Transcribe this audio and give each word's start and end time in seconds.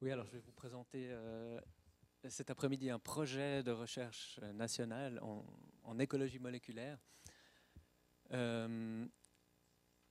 Oui, 0.00 0.12
alors 0.12 0.26
je 0.26 0.30
vais 0.30 0.38
vous 0.38 0.52
présenter 0.52 1.08
euh, 1.10 1.60
cet 2.28 2.50
après-midi 2.50 2.88
un 2.88 3.00
projet 3.00 3.64
de 3.64 3.72
recherche 3.72 4.38
nationale 4.54 5.18
en, 5.22 5.98
écologie 5.98 6.38
moléculaire. 6.38 7.00
Euh, 8.30 9.04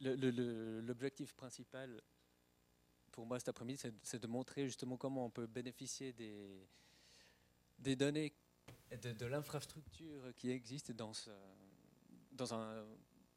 l'objectif 0.02 1.34
principal 1.36 2.02
pour 3.13 3.26
moi 3.26 3.39
cet 3.39 3.47
après-midi, 3.47 3.81
c'est 4.04 4.20
de 4.21 4.28
montrer 4.28 4.65
justement 4.65 4.97
comment 4.97 5.26
on 5.26 5.29
peut 5.29 5.47
bénéficier 5.47 6.12
des, 6.12 6.67
des 7.79 7.96
données 7.96 8.33
et 8.92 8.97
de, 8.97 9.26
l'infrastructure 9.26 10.33
qui 10.35 10.51
existe 10.51 10.92
dans, 10.92 11.13
ce, 11.13 11.29
dans 12.33 12.54
un, 12.54 12.85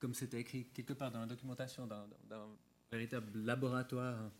comme 0.01 0.15
c'était 0.15 0.41
écrit 0.41 0.67
quelque 0.67 0.95
part 0.95 1.13
dans 1.13 1.21
la 1.21 1.27
documentation, 1.27 1.87
d'un 1.87 2.49
véritable 2.91 3.39
laboratoire 3.39 4.33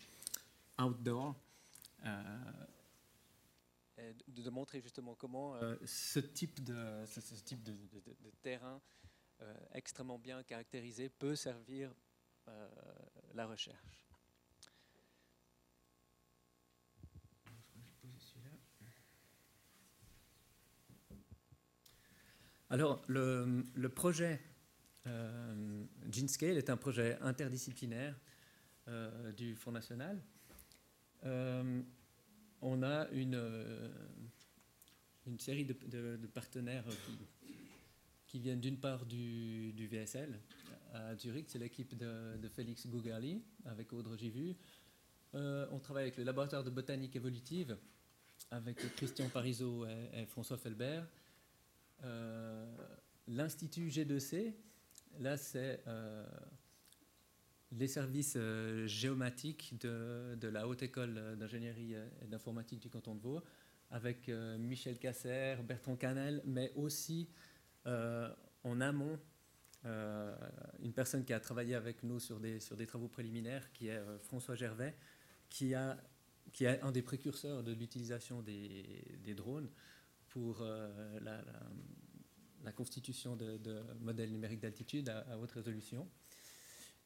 outdoor. 0.77 1.37
Euh, 2.05 2.53
de, 4.29 4.43
de, 4.43 4.51
montrer 4.51 4.81
justement 4.81 5.15
comment 5.15 5.57
euh, 5.57 5.77
ce 5.85 6.21
type 6.21 6.65
de, 6.65 7.05
ce, 7.07 7.35
type 7.35 7.63
de, 7.63 7.75
terrain 8.41 8.81
euh, 9.43 9.55
extrêmement 9.75 10.19
bien 10.19 10.43
caractérisé 10.43 11.09
peut 11.09 11.37
servir 11.37 11.93
la 13.35 13.47
recherche. 13.47 14.09
Alors, 22.71 23.03
le, 23.07 23.65
le 23.75 23.89
projet 23.89 24.41
euh, 25.07 25.85
GeneScale 26.11 26.57
est 26.57 26.71
un 26.71 26.77
projet 26.77 27.19
interdisciplinaire 27.21 28.19
du 29.37 29.55
Fonds 29.55 29.71
national 29.71 30.21
on 31.23 32.83
a 32.83 33.09
une, 33.11 33.35
euh, 33.35 33.89
une 35.27 35.39
série 35.39 35.65
de, 35.65 36.27
partenaires 36.27 36.85
qui, 38.27 38.39
viennent 38.39 38.61
d'une 38.61 38.79
part 38.79 39.07
du, 39.07 39.89
VSL 39.91 40.39
à 40.93 41.15
Zurich, 41.17 41.47
c'est 41.49 41.59
l'équipe 41.59 41.97
de, 41.97 42.49
Félix 42.49 42.87
Gougarli 42.87 43.43
avec 43.65 43.93
Audre 43.93 44.17
Givu. 44.17 44.57
Euh, 45.35 45.67
on 45.71 45.79
travaille 45.79 46.03
avec 46.03 46.17
le 46.17 46.25
laboratoire 46.25 46.65
de 46.65 46.71
botanique 46.71 47.15
évolutive 47.15 47.77
avec 48.51 48.77
Christian 48.97 49.29
Parizeau 49.29 49.87
et, 49.87 50.27
François 50.27 50.57
Felbert. 50.57 51.07
Euh, 52.03 52.67
L'Institut 53.29 53.89
G2C, 53.89 54.55
là 55.21 55.37
c'est 55.37 55.85
les 57.73 57.89
services 57.89 58.35
euh, 58.37 58.87
géomatiques 58.87 59.75
de, 59.81 60.49
la 60.49 60.67
Haute 60.67 60.83
École 60.83 61.37
d'ingénierie 61.39 61.95
et 62.23 62.27
d'informatique 62.27 62.81
du 62.81 62.91
canton 62.91 63.15
de 63.15 63.21
Vaud, 63.21 63.43
avec 63.91 64.29
euh, 64.29 64.59
Michel 64.59 64.99
Casser, 64.99 65.57
Bertrand 65.65 65.97
Canel, 65.97 66.43
mais 66.45 66.73
aussi 66.75 67.29
euh, 67.87 68.33
en 68.65 68.81
amont 68.81 69.19
une 70.83 70.93
personne 70.93 71.25
qui 71.25 71.33
a 71.33 71.41
travaillé 71.41 71.75
avec 71.75 72.03
nous 72.03 72.21
sur 72.21 72.39
des, 72.39 72.61
sur 72.61 72.77
des 72.77 72.87
travaux 72.87 73.09
préliminaires, 73.09 73.73
qui 73.73 73.89
est 73.89 73.99
François 74.25 74.55
Gervais, 74.55 74.95
qui, 75.49 75.75
a, 75.75 75.97
qui 76.53 76.67
est 76.67 76.83
un 76.83 76.93
des 76.93 77.01
précurseurs 77.01 77.63
de 77.63 77.73
l'utilisation 77.73 78.43
des, 78.43 79.35
drones 79.35 79.71
pour 80.29 80.61
la, 80.61 81.43
la, 82.63 82.73
constitution 82.73 83.37
de, 83.37 83.83
modèles 84.01 84.33
numériques 84.33 84.61
d'altitude 84.61 85.09
à 85.09 85.39
haute 85.39 85.53
résolution. 85.53 86.07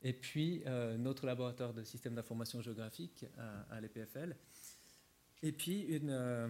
Et 0.07 0.13
puis, 0.13 0.63
euh, 0.67 0.99
notre 0.99 1.25
laboratoire 1.25 1.73
de 1.73 1.83
système 1.83 2.15
d'information 2.15 2.61
géographique 2.61 3.25
à, 3.71 3.81
l'EPFL. 3.81 4.37
Et 5.43 5.51
puis, 5.51 5.81
une 5.81 6.11
euh, 6.11 6.49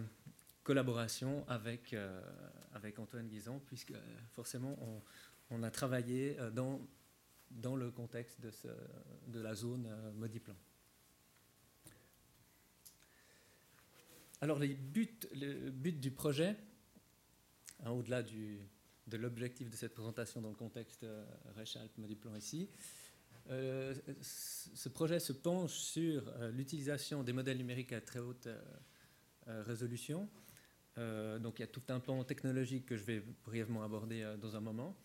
collaboration 0.64 1.44
avec, 1.46 1.92
euh, 1.92 2.20
avec 2.72 2.98
Antoine 2.98 3.28
Guizon, 3.28 3.60
puisque 3.60 3.94
forcément, 4.32 4.76
on, 5.50 5.62
a 5.62 5.70
travaillé 5.70 6.36
dans, 6.52 6.80
dans 7.52 7.76
le 7.76 7.92
contexte 7.92 8.40
de, 8.40 8.50
de 9.28 9.40
la 9.40 9.54
zone 9.54 9.88
Modiplan. 10.16 10.56
Alors, 14.40 14.58
les 14.58 14.74
buts, 14.74 15.20
le 15.32 15.70
but 15.70 16.00
du 16.00 16.10
projet, 16.10 16.56
hein, 17.84 17.92
au-delà 17.92 18.24
de 18.24 19.16
l'objectif 19.16 19.70
de 19.70 19.76
cette 19.76 19.94
présentation 19.94 20.40
dans 20.40 20.48
le 20.48 20.56
contexte 20.56 21.06
Réchalp-Modiplan 21.54 22.34
ici, 22.34 22.68
euh, 23.50 23.94
ce 24.22 24.88
projet 24.88 25.20
se 25.20 25.32
penche 25.32 25.74
sur 25.74 26.26
euh, 26.28 26.50
l'utilisation 26.50 27.22
des 27.22 27.34
modèles 27.34 27.58
numériques 27.58 27.92
à 27.92 28.00
très 28.00 28.18
haute 28.18 28.46
euh, 28.46 29.62
résolution. 29.64 30.28
donc 30.96 31.58
il 31.58 31.62
y 31.62 31.64
a 31.64 31.66
tout 31.66 31.82
un 31.88 32.00
plan 32.00 32.24
technologique 32.24 32.86
que 32.86 32.96
je 32.96 33.04
vais 33.04 33.22
brièvement 33.44 33.82
aborder 33.82 34.36
dans 34.40 34.56
un 34.56 34.60
moment. 34.60 34.96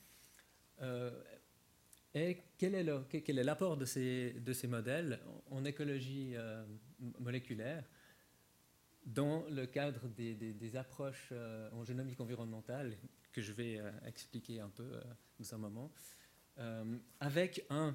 et 2.14 2.38
quel 2.58 2.76
est 2.76 3.44
l'apport 3.44 3.76
de 3.76 3.86
ces, 3.86 4.68
modèles 4.68 5.20
en 5.50 5.66
écologie 5.66 6.36
moléculaire 7.20 7.84
dans 9.06 9.44
le 9.50 9.66
cadre 9.66 10.08
des, 10.08 10.76
approches 10.78 11.34
en 11.74 11.84
génomique 11.84 12.22
environnementale 12.22 12.96
que 13.34 13.42
je 13.42 13.52
vais 13.52 13.82
expliquer 14.06 14.62
un 14.62 14.70
peu 14.70 15.02
dans 15.40 15.54
un 15.56 15.58
moment, 15.58 15.92
avec 17.20 17.66
un 17.70 17.94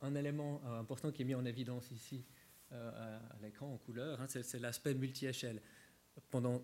un 0.00 0.14
élément 0.14 0.60
euh, 0.64 0.80
important 0.80 1.10
qui 1.10 1.22
est 1.22 1.24
mis 1.24 1.34
en 1.34 1.44
évidence 1.44 1.90
ici 1.90 2.24
euh, 2.72 3.18
à, 3.30 3.42
l'écran 3.42 3.72
en 3.72 3.78
couleur, 3.78 4.20
hein, 4.20 4.26
c'est 4.28 4.58
l'aspect 4.58 4.94
multi-échelle. 4.94 5.60
Pendant 6.30 6.62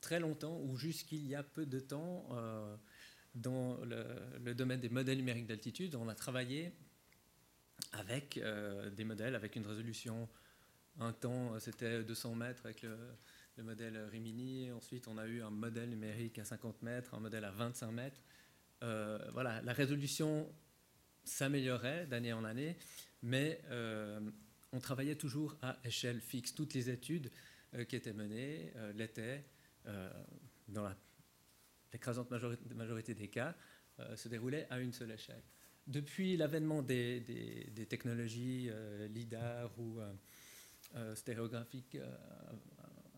très 0.00 0.20
longtemps, 0.20 0.58
ou 0.60 0.76
jusqu'il 0.76 1.26
y 1.26 1.34
a 1.34 1.42
peu 1.42 1.66
de 1.66 1.78
temps, 1.78 2.26
euh, 2.32 2.76
dans 3.34 3.78
le, 3.84 4.54
domaine 4.54 4.80
des 4.80 4.88
modèles 4.88 5.18
numériques 5.18 5.46
d'altitude, 5.46 5.94
on 5.94 6.08
a 6.08 6.14
travaillé 6.14 6.72
avec 7.92 8.40
des 8.94 9.04
modèles 9.04 9.34
avec 9.34 9.56
une 9.56 9.66
résolution. 9.66 10.28
Un 11.00 11.12
temps, 11.12 11.58
c'était 11.58 12.04
200 12.04 12.34
mètres 12.34 12.64
avec 12.64 12.82
le, 12.82 12.96
le, 13.56 13.62
modèle 13.62 13.96
Rimini. 14.10 14.70
Ensuite, 14.70 15.08
on 15.08 15.18
a 15.18 15.26
eu 15.26 15.42
un 15.42 15.50
modèle 15.50 15.88
numérique 15.88 16.38
à 16.38 16.44
50 16.44 16.82
mètres, 16.82 17.14
un 17.14 17.20
modèle 17.20 17.44
à 17.44 17.50
25 17.50 17.90
mètres. 17.90 18.20
voilà, 19.32 19.62
la 19.62 19.72
résolution 19.72 20.46
s'améliorait 21.24 22.06
d'année 22.06 22.32
en 22.32 22.44
année, 22.44 22.76
mais 23.22 23.60
euh, 23.70 24.20
on 24.72 24.80
travaillait 24.80 25.14
toujours 25.14 25.56
à 25.62 25.78
échelle 25.84 26.20
fixe. 26.20 26.54
Toutes 26.54 26.74
les 26.74 26.90
études 26.90 27.30
euh, 27.74 27.84
qui 27.84 27.96
étaient 27.96 28.12
menées 28.12 28.72
euh, 28.76 28.92
l'étaient, 28.92 29.44
dans 30.68 30.88
l'écrasante 31.92 32.30
majorité, 32.30 33.14
des 33.14 33.26
cas, 33.26 33.56
se 34.14 34.28
déroulaient 34.28 34.68
à 34.70 34.78
une 34.78 34.92
seule 34.92 35.10
échelle. 35.10 35.42
Depuis 35.88 36.36
l'avènement 36.36 36.82
des, 36.82 37.74
technologies 37.88 38.70
LIDAR 39.10 39.76
ou 39.76 39.98
stéréographiques 41.16 41.98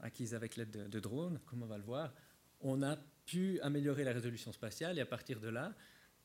acquises 0.01 0.35
avec 0.35 0.57
l'aide 0.57 0.71
de, 0.71 0.89
de, 0.89 1.01
drones, 1.01 1.39
comme 1.45 1.63
on 1.63 1.67
va 1.67 1.77
le 1.77 1.85
voir, 1.85 2.15
on 2.61 2.83
a 2.83 2.97
pu 3.27 3.61
améliorer 3.61 4.05
la 4.05 4.13
résolution 4.13 4.51
spatiale 4.51 4.99
et 4.99 5.03
à 5.03 5.07
partir 5.07 5.41
de 5.41 5.49
là, 5.49 5.75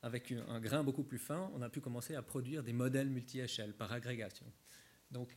avec 0.02 0.32
un 0.32 0.60
grain 0.60 0.82
beaucoup 0.82 1.04
plus 1.04 1.18
fin, 1.18 1.50
on 1.54 1.62
a 1.62 1.68
pu 1.68 1.80
commencer 1.80 2.14
à 2.14 2.22
produire 2.22 2.62
des 2.62 2.72
modèles 2.72 3.10
multi-échelles 3.10 3.74
par 3.74 3.92
agrégation. 3.92 4.46
Donc 5.10 5.36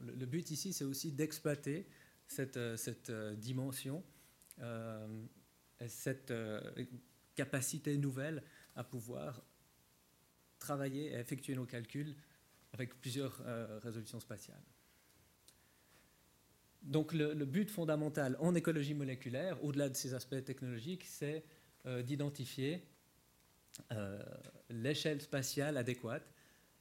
le 0.00 0.26
but 0.26 0.50
ici, 0.50 0.72
c'est 0.72 0.84
aussi 0.84 1.12
d'exploiter 1.12 1.86
cette, 2.26 2.56
euh, 2.56 2.76
euh, 3.10 3.34
dimension, 3.34 4.04
euh, 4.60 5.06
cette 5.86 6.32
capacité 7.34 7.96
nouvelle 7.96 8.42
à 8.74 8.84
pouvoir 8.84 9.42
travailler 10.58 11.12
et 11.12 11.14
effectuer 11.14 11.54
nos 11.54 11.66
calculs 11.66 12.16
avec 12.72 13.00
plusieurs 13.00 13.40
résolutions 13.82 14.18
spatiales. 14.18 14.62
Donc 16.82 17.12
le, 17.12 17.32
but 17.44 17.70
fondamental 17.70 18.36
en 18.40 18.56
écologie 18.56 18.94
moléculaire, 18.94 19.62
au-delà 19.62 19.88
de 19.88 19.94
ces 19.94 20.14
aspects 20.14 20.44
technologiques, 20.44 21.04
c'est 21.04 21.44
d'identifier 22.02 22.84
l'échelle 24.70 25.20
spatiale 25.20 25.76
adéquate 25.76 26.26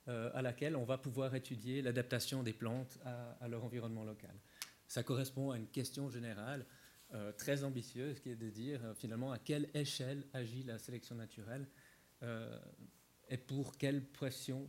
euh, 0.08 0.30
à 0.34 0.42
laquelle 0.42 0.78
on 0.78 0.86
va 0.86 0.98
pouvoir 0.98 1.36
étudier 1.36 1.82
l'adaptation 1.82 2.42
des 2.42 2.54
plantes 2.54 2.98
à, 3.04 3.48
leur 3.50 3.66
environnement 3.66 4.06
local. 4.06 4.34
Ça 4.88 5.04
correspond 5.04 5.52
à 5.52 5.58
une 5.58 5.68
question 5.68 6.10
générale 6.10 6.66
euh, 7.14 7.34
très 7.34 7.66
ambitieuse 7.66 8.20
qui 8.22 8.30
est 8.30 8.38
de 8.38 8.50
dire 8.50 8.80
finalement 8.96 9.34
à 9.34 9.40
quelle 9.40 9.70
échelle 9.74 10.24
agit 10.34 10.64
la 10.64 10.80
sélection 10.80 11.16
naturelle 11.16 11.68
et 13.30 13.38
pour 13.38 13.78
quelle 13.78 14.04
pression 14.04 14.68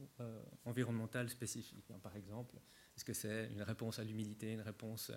environnementale 0.67 1.31
spécifique. 1.31 1.87
Par 2.03 2.15
exemple, 2.15 2.57
est-ce 2.95 3.05
que 3.05 3.15
c'est 3.15 3.49
une 3.53 3.63
réponse 3.63 4.01
à 4.01 4.05
l'humidité, 4.05 4.53
une 4.53 4.61
réponse 4.61 5.13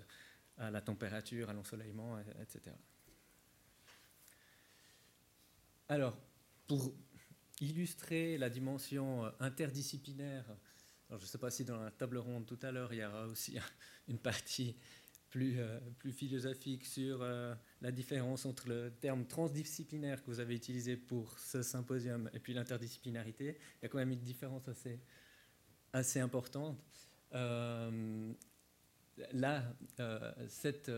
à 0.56 0.70
la 0.70 0.80
température, 0.80 1.50
à 1.50 1.52
l'ensoleillement, 1.52 2.18
etc. 2.40 2.74
Alors, 5.90 6.16
pour 6.66 6.94
illustrer 7.60 8.38
la 8.38 8.50
dimension 8.50 9.24
euh, 9.24 9.30
interdisciplinaire, 9.40 10.44
je 11.10 11.16
ne 11.16 11.20
sais 11.20 11.38
pas 11.38 11.50
si 11.50 11.64
dans 11.64 11.78
la 11.78 11.90
table 11.90 12.18
ronde 12.18 12.46
tout 12.46 12.58
à 12.62 12.72
l'heure, 12.72 12.92
il 12.92 13.00
y 13.00 13.04
aura 13.04 13.26
aussi 13.26 13.58
une 14.08 14.18
partie 14.18 14.76
plus, 15.28 15.58
plus 15.98 16.12
philosophique 16.12 16.84
sur 16.84 17.26
la 17.80 17.90
différence 17.90 18.44
entre 18.44 18.68
le 18.68 18.90
terme 18.90 19.26
transdisciplinaire 19.26 20.22
que 20.22 20.26
vous 20.26 20.40
avez 20.40 20.54
utilisé 20.54 20.96
pour 20.96 21.38
ce 21.38 21.62
symposium 21.62 22.28
et 22.34 22.38
puis 22.38 22.52
l'interdisciplinarité. 22.52 23.56
Il 23.80 23.82
y 23.82 23.86
a 23.86 23.88
quand 23.88 23.96
même 23.96 24.12
une 24.12 24.20
différence 24.20 24.68
assez, 24.68 25.00
assez 25.94 26.20
importante. 26.20 26.78
là, 29.32 29.74
cette 30.48 30.90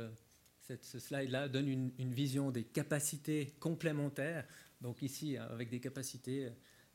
ce 0.67 0.99
slide-là 0.99 1.49
donne 1.49 1.69
une, 1.69 2.15
vision 2.15 2.51
des 2.51 2.65
capacités 2.65 3.55
complémentaires. 3.61 4.47
Donc 4.85 5.01
ici, 5.01 5.39
avec 5.39 5.71
des 5.71 5.81
capacités 5.81 6.51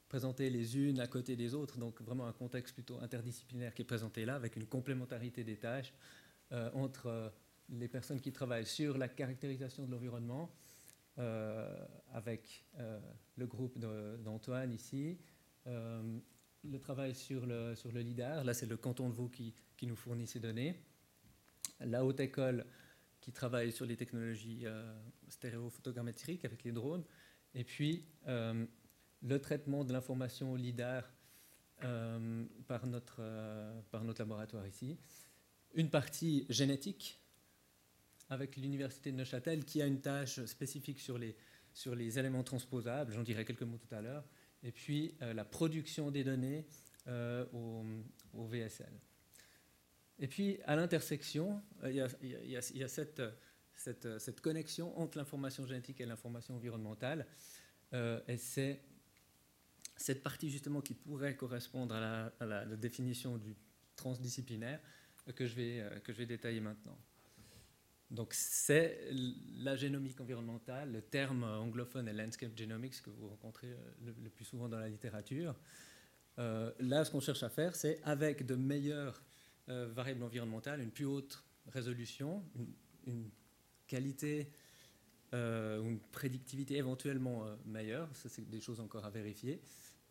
présentées 0.07 0.51
les 0.51 0.77
unes 0.77 0.99
à 0.99 1.07
côté 1.07 1.35
des 1.35 1.55
autres, 1.55 1.79
donc 1.79 1.99
vraiment 2.03 2.27
un 2.27 2.33
contexte 2.33 2.75
plutôt 2.75 2.99
interdisciplinaire 3.01 3.73
qui 3.73 3.81
est 3.81 3.85
présenté 3.85 4.25
là, 4.25 4.35
avec 4.35 4.55
une 4.55 4.67
complémentarité 4.67 5.43
des 5.43 5.57
tâches 5.57 5.91
euh, 6.51 6.69
entre 6.75 7.07
euh, 7.07 7.29
les 7.69 7.87
personnes 7.87 8.21
qui 8.21 8.31
travaillent 8.31 8.67
sur 8.67 8.95
la 8.95 9.07
caractérisation 9.07 9.87
de 9.87 9.91
l'environnement, 9.91 10.51
euh, 11.17 11.83
avec 12.13 12.63
le 13.35 13.47
groupe 13.47 13.79
d'Antoine 13.79 14.71
ici, 14.71 15.17
le 15.65 16.79
travail 16.79 17.15
sur 17.15 17.45
le, 17.45 17.73
LIDAR, 17.95 18.43
là 18.43 18.53
c'est 18.53 18.67
le 18.67 18.77
canton 18.77 19.09
de 19.09 19.15
Vaud 19.15 19.29
qui, 19.29 19.53
qui 19.75 19.87
nous 19.87 19.95
fournit 19.95 20.27
ces 20.27 20.39
données, 20.39 20.79
la 21.79 22.05
haute 22.05 22.19
école 22.19 22.65
qui 23.21 23.31
travaille 23.31 23.71
sur 23.71 23.85
les 23.85 23.97
technologies 23.97 24.61
euh, 24.65 24.91
stéréophotogrammétriques 25.27 26.45
avec 26.45 26.63
les 26.63 26.71
drones, 26.71 27.03
et 27.53 27.63
puis 27.63 28.05
euh, 28.27 28.65
le 29.21 29.39
traitement 29.39 29.83
de 29.83 29.93
l'information 29.93 30.55
LIDAR 30.55 31.03
euh, 31.83 32.45
par, 32.67 32.85
notre, 32.87 33.21
par 33.91 34.03
notre 34.03 34.21
laboratoire 34.21 34.67
ici. 34.67 34.97
Une 35.73 35.89
partie 35.89 36.45
génétique 36.49 37.19
avec 38.29 38.57
l'Université 38.57 39.11
de 39.11 39.17
Neuchâtel 39.17 39.65
qui 39.65 39.81
a 39.81 39.85
une 39.85 40.01
tâche 40.01 40.43
spécifique 40.45 40.99
sur 40.99 41.17
les, 41.17 41.35
sur 41.73 41.95
les 41.95 42.19
éléments 42.19 42.43
transposables, 42.43 43.11
j'en 43.11 43.23
dirai 43.23 43.45
quelques 43.45 43.63
mots 43.63 43.77
tout 43.77 43.93
à 43.93 44.01
l'heure, 44.01 44.27
et 44.61 44.71
puis 44.71 45.15
la 45.19 45.45
production 45.45 46.11
des 46.11 46.23
données 46.23 46.65
au 47.07 48.45
VSL. 48.45 48.93
Et 50.19 50.27
puis, 50.27 50.59
à 50.65 50.75
l'intersection, 50.75 51.61
il 51.85 51.95
y 51.95 52.83
a, 52.83 52.87
cette, 52.87 53.21
cette, 53.79 54.41
connexion 54.41 54.97
entre 54.99 55.17
l'information 55.17 55.65
génétique 55.65 56.01
et 56.01 56.05
l'information 56.05 56.55
environnementale. 56.55 57.25
Euh, 57.93 58.19
et 58.27 58.37
c'est 58.37 58.81
cette 59.95 60.23
partie 60.23 60.49
justement 60.49 60.81
qui 60.81 60.93
pourrait 60.93 61.35
correspondre 61.35 61.95
à 61.95 62.31
la, 62.45 62.65
définition 62.75 63.37
du 63.37 63.55
transdisciplinaire 63.95 64.79
que 65.35 65.45
je 65.45 65.55
vais, 65.55 65.79
euh, 65.81 65.99
que 65.99 66.13
je 66.13 66.17
vais 66.17 66.25
détailler 66.25 66.61
maintenant. 66.61 66.97
Donc 68.11 68.33
c'est 68.33 69.09
la 69.57 69.75
génomique 69.75 70.19
environnementale, 70.19 70.91
le 70.91 71.01
terme 71.01 71.43
anglophone 71.43 72.07
est 72.07 72.13
landscape 72.13 72.57
genomics 72.57 73.01
que 73.01 73.11
vous 73.11 73.27
rencontrez 73.27 73.67
euh, 73.67 74.13
le, 74.23 74.29
plus 74.29 74.45
souvent 74.45 74.67
dans 74.67 74.79
la 74.79 74.89
littérature. 74.89 75.55
là, 76.37 77.03
ce 77.05 77.11
qu'on 77.11 77.19
cherche 77.19 77.43
à 77.43 77.49
faire, 77.49 77.75
c'est 77.75 78.01
avec 78.03 78.45
de 78.45 78.55
meilleurs 78.55 79.21
euh, 79.69 79.87
variable 79.93 80.23
environnementale, 80.23 80.81
une 80.81 80.89
plus 80.89 81.05
haute 81.05 81.43
résolution, 81.67 82.43
une, 83.05 83.29
qualité 83.89 84.49
euh, 85.33 85.81
ou 85.81 85.89
une 85.89 85.99
prédictivité 85.99 86.77
éventuellement 86.77 87.45
euh, 87.45 87.55
meilleure, 87.65 88.15
ça 88.15 88.29
c'est 88.29 88.49
des 88.49 88.61
choses 88.61 88.79
encore 88.79 89.03
à 89.03 89.09
vérifier. 89.09 89.61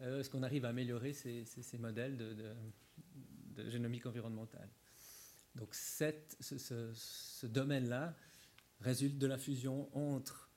Est-ce 0.00 0.30
qu'on 0.30 0.44
arrive 0.44 0.64
à 0.64 0.68
améliorer 0.68 1.12
ces, 1.12 1.44
modèles 1.78 2.16
de, 2.16 3.68
génomique 3.68 4.06
environnementale 4.06 4.68
Donc 5.56 5.74
ce, 5.74 7.46
domaine-là 7.46 8.14
résulte 8.80 9.18
de 9.18 9.26
la 9.26 9.38
fusion 9.38 9.88
entre 9.96 10.52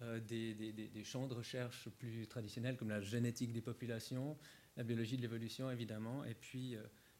des, 0.00 0.54
des, 0.54 1.04
champs 1.04 1.26
de 1.26 1.34
recherche 1.34 1.90
plus 1.90 2.26
traditionnels 2.26 2.78
comme 2.78 2.88
la 2.88 3.02
génétique 3.02 3.52
des 3.52 3.60
populations, 3.60 4.38
la 4.78 4.82
biologie 4.82 5.18
de 5.18 5.22
l'évolution 5.22 5.70
évidemment, 5.70 6.24
et 6.24 6.34
puis 6.34 6.74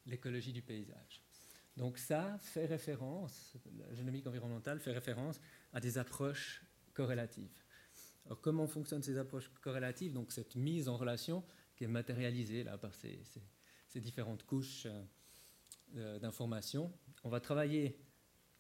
l'écologie 0.07 0.55
du 0.55 0.63
paysage. 0.63 1.26
Donc 1.77 1.99
ça 1.99 2.39
fait 2.41 2.67
référence, 2.67 3.57
la 3.77 3.95
génomique 3.95 4.27
environnementale 4.27 4.81
fait 4.81 4.93
référence 4.93 5.41
à 5.73 5.81
des 5.81 5.99
approches 5.99 6.63
corrélatives. 6.95 7.53
Alors 8.25 8.41
comment 8.41 8.67
fonctionnent 8.67 9.03
ces 9.03 9.19
approches 9.19 9.51
corrélatives? 9.61 10.13
Donc 10.13 10.33
cette 10.33 10.57
mise 10.57 10.89
en 10.89 10.97
relation 10.97 11.45
qui 11.77 11.85
est 11.85 11.89
matérialisée 11.89 12.65
là 12.65 12.79
par 12.79 12.95
ces, 12.95 13.21
différentes 13.97 14.45
couches 14.45 14.87
euh, 15.97 16.19
d'informations. 16.19 16.93
On 17.25 17.31
va 17.31 17.41
travailler 17.41 17.99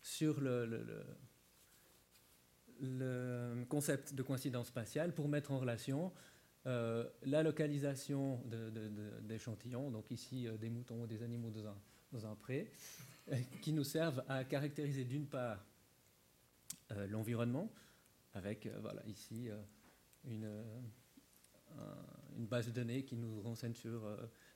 sur 0.00 0.40
le, 0.40 1.04
concept 3.68 4.14
de 4.14 4.22
coïncidence 4.22 4.68
spatiale 4.68 5.14
pour 5.14 5.28
mettre 5.28 5.50
en 5.50 5.58
relation 5.58 6.12
euh, 6.66 7.08
la 7.22 7.42
localisation 7.42 8.42
d'échantillons, 9.22 9.90
donc 9.90 10.10
ici 10.10 10.46
euh, 10.46 10.56
des 10.56 10.68
moutons 10.70 11.02
ou 11.02 11.06
des 11.06 11.22
animaux 11.22 11.50
dans 11.50 11.66
un, 11.66 11.76
dans 12.12 12.26
un 12.26 12.34
pré, 12.34 12.70
euh, 13.32 13.36
qui 13.60 13.72
nous 13.72 13.84
servent 13.84 14.22
à 14.28 14.44
caractériser 14.44 15.04
d'une 15.04 15.26
part 15.26 15.64
euh, 16.92 17.06
l'environnement, 17.08 17.72
avec 18.34 18.66
euh, 18.66 18.78
voilà, 18.80 19.02
ici 19.06 19.48
une, 20.24 20.50
une, 22.36 22.46
base 22.46 22.66
de 22.66 22.72
données 22.72 23.04
qui 23.04 23.16
nous 23.16 23.40
renseigne 23.42 23.74
sur, 23.74 24.02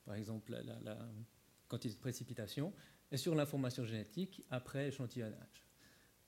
par 0.04 0.14
exemple, 0.14 0.52
la, 0.82 0.98
quantité 1.68 1.94
de 1.94 2.00
précipitation, 2.00 2.72
et 3.12 3.16
sur 3.16 3.34
l'information 3.34 3.84
génétique 3.84 4.44
après 4.50 4.88
échantillonnage. 4.88 5.64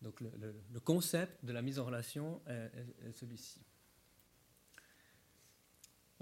Donc 0.01 0.21
le, 0.21 0.81
concept 0.81 1.45
de 1.45 1.53
la 1.53 1.63
mise 1.63 1.79
en 1.79 1.85
relation 1.85 2.41
est, 2.47 3.13
celui-ci. 3.13 3.61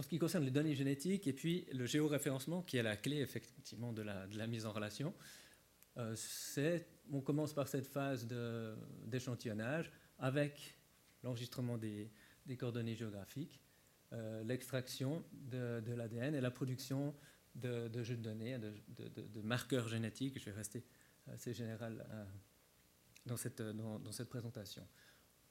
En 0.01 0.03
ce 0.03 0.09
qui 0.09 0.19
concerne 0.19 0.47
les 0.47 0.51
données 0.51 0.75
génétiques 0.75 1.27
et 1.27 1.35
puis 1.35 1.67
le 1.75 1.85
géoréférencement, 1.85 2.63
qui 2.63 2.79
est 2.79 2.83
la 2.83 2.97
clé 2.97 3.19
effectivement 3.19 3.93
de 3.93 4.01
la, 4.01 4.47
mise 4.47 4.65
en 4.65 4.73
relation, 4.73 5.13
euh, 5.99 6.17
on 7.13 7.21
commence 7.21 7.53
par 7.53 7.69
cette 7.69 7.87
phase 7.87 8.27
d'échantillonnage 9.05 9.93
avec 10.19 10.79
l'enregistrement 11.23 11.77
des, 11.77 12.11
coordonnées 12.59 12.95
géographiques, 12.95 13.61
euh, 14.15 14.43
l'extraction 14.43 15.23
de, 15.35 15.83
l'ADN 15.93 16.35
et 16.35 16.41
la 16.41 16.51
production 16.51 17.15
de, 17.55 18.03
jeux 18.03 18.17
de 18.17 18.23
données, 18.23 18.57
de, 18.59 19.41
marqueurs 19.43 19.87
génétiques. 19.87 20.39
Je 20.39 20.47
vais 20.47 20.57
rester 20.57 20.83
assez 21.27 21.53
général 21.53 22.07
euh, 22.11 22.25
dans, 23.27 23.37
cette, 23.37 23.61
dans, 23.61 24.13
cette 24.13 24.31
présentation. 24.31 24.89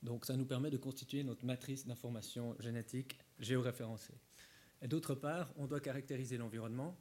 Donc 0.01 0.25
ça 0.25 0.35
nous 0.35 0.45
permet 0.47 0.71
de 0.71 0.77
constituer 0.77 1.23
notre 1.23 1.45
matrice 1.45 1.85
d'information 1.85 2.55
génétique 2.59 3.19
géoréférencée. 3.37 4.15
D'autre 4.87 5.13
part, 5.13 5.51
on 5.57 5.67
doit 5.67 5.81
caractériser 5.81 6.37
l'environnement. 6.37 6.97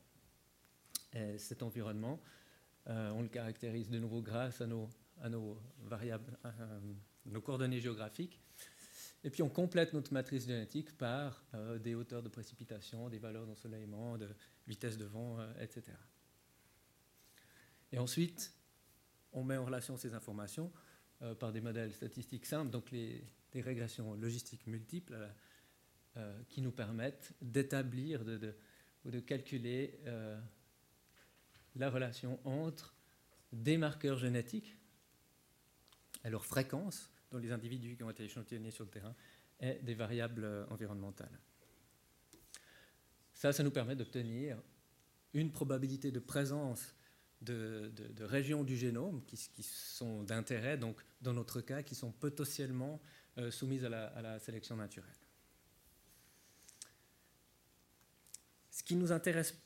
Et 1.14 1.38
cet 1.38 1.62
environnement, 1.62 2.20
euh, 2.88 3.10
on 3.10 3.22
le 3.22 3.28
caractérise 3.28 3.88
de 3.88 3.98
nouveau 3.98 4.20
grâce 4.20 4.60
à 4.60 4.66
nos, 4.66 4.88
variables, 5.84 6.36
nos 7.26 7.40
coordonnées 7.40 7.80
géographiques. 7.80 8.40
Et 9.24 9.30
puis 9.30 9.42
on 9.42 9.48
complète 9.48 9.92
notre 9.92 10.12
matrice 10.12 10.46
génétique 10.46 10.96
par 10.96 11.44
euh, 11.54 11.78
des 11.78 11.94
hauteurs 11.94 12.22
de 12.22 12.28
précipitation, 12.28 13.08
des 13.08 13.18
valeurs 13.18 13.46
d'ensoleillement, 13.46 14.16
de 14.16 14.28
vitesse 14.66 14.96
de 14.96 15.04
vent, 15.04 15.38
euh, 15.38 15.52
etc. 15.60 15.96
Et 17.92 17.98
ensuite, 17.98 18.52
on 19.32 19.44
met 19.44 19.56
en 19.56 19.64
relation 19.64 19.96
ces 19.96 20.14
informations 20.14 20.72
par 21.40 21.52
des 21.52 21.60
modèles 21.60 21.92
statistiques 21.92 22.46
simples, 22.46 22.70
donc 22.70 22.90
des 22.92 23.24
régressions 23.54 24.14
logistiques 24.14 24.68
multiples 24.68 25.16
qui 26.48 26.60
nous 26.62 26.72
permettent 26.72 27.32
d'établir 27.40 28.22
ou 29.04 29.10
de 29.10 29.20
calculer 29.20 30.00
la 31.76 31.90
relation 31.90 32.40
entre 32.44 32.94
des 33.52 33.78
marqueurs 33.78 34.18
génétiques 34.18 34.76
et 36.24 36.30
leur 36.30 36.44
fréquence 36.44 37.10
dans 37.30 37.38
les 37.38 37.52
individus 37.52 37.96
qui 37.96 38.02
ont 38.02 38.10
été 38.10 38.24
échantillonnés 38.24 38.70
sur 38.70 38.84
le 38.84 38.90
terrain 38.90 39.14
et 39.60 39.74
des 39.82 39.94
variables 39.94 40.66
environnementales. 40.70 41.38
Ça, 43.32 43.52
ça 43.52 43.62
nous 43.62 43.70
permet 43.70 43.94
d'obtenir 43.94 44.60
une 45.34 45.52
probabilité 45.52 46.10
de 46.10 46.18
présence 46.18 46.94
de, 47.40 47.92
régions 48.20 48.64
du 48.64 48.76
génome 48.76 49.24
qui, 49.24 49.62
sont 49.62 50.24
d'intérêt, 50.24 50.76
donc 50.76 51.00
dans 51.22 51.32
notre 51.32 51.60
cas, 51.60 51.82
qui 51.82 51.94
sont 51.94 52.10
potentiellement 52.10 53.00
euh, 53.38 53.50
soumises 53.50 53.84
à 53.84 54.22
la 54.22 54.38
sélection 54.40 54.76
naturelle. 54.76 55.17
Ce 58.78 58.84
qui 58.84 58.94
nous 58.94 59.10
intéresse 59.10 59.58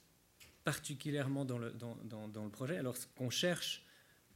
particulièrement 0.64 1.44
dans 1.44 1.58
le, 1.58 2.48
projet. 2.50 2.78
Alors, 2.78 2.96
ce 2.96 3.06
qu'on 3.14 3.28
cherche 3.28 3.84